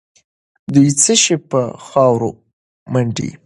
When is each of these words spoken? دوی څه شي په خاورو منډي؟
دوی 0.73 0.89
څه 1.01 1.13
شي 1.23 1.35
په 1.49 1.61
خاورو 1.85 2.31
منډي؟ 2.93 3.29